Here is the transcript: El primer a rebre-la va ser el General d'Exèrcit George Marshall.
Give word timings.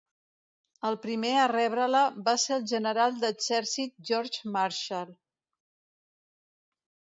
El 0.87 0.95
primer 1.03 1.33
a 1.41 1.43
rebre-la 1.51 2.01
va 2.29 2.33
ser 2.45 2.55
el 2.57 2.65
General 2.73 3.15
d'Exèrcit 3.25 3.95
George 4.11 4.53
Marshall. 4.57 5.15